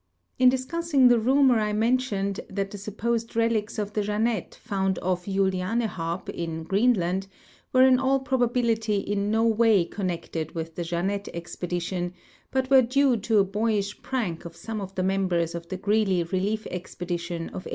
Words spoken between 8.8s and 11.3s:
in no way connected with the Jeannette